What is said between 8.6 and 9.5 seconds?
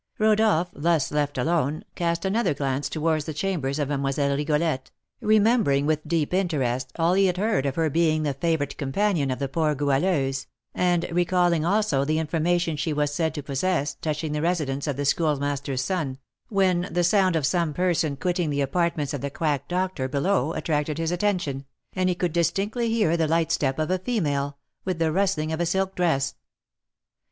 companion of the